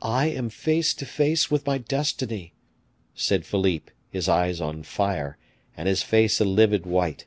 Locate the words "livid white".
6.46-7.26